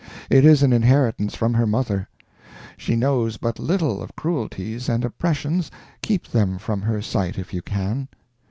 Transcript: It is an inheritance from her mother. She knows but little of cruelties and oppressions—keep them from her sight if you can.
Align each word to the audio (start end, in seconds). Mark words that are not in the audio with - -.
It 0.31 0.43
is 0.45 0.63
an 0.63 0.73
inheritance 0.73 1.35
from 1.35 1.53
her 1.53 1.67
mother. 1.67 2.09
She 2.75 2.95
knows 2.95 3.37
but 3.37 3.59
little 3.59 4.01
of 4.01 4.15
cruelties 4.15 4.89
and 4.89 5.05
oppressions—keep 5.05 6.27
them 6.29 6.57
from 6.57 6.81
her 6.81 7.03
sight 7.03 7.37
if 7.37 7.53
you 7.53 7.61
can. 7.61 8.07